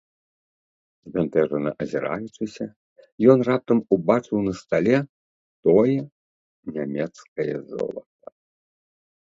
[1.09, 2.65] Збянтэжана азіраючыся,
[3.35, 4.97] ён раптам убачыў на стале
[5.69, 5.97] тое
[6.73, 8.27] нямецкае золата.